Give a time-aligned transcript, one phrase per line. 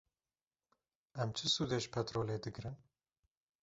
[1.25, 2.75] Em çi sûdê ji petrolê digirin?